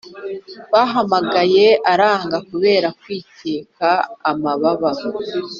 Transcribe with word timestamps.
Bahamagaye 0.73 1.67
aranga 1.93 2.37
kubera 2.49 2.87
kwikeka 3.01 3.89
amababa 4.31 4.89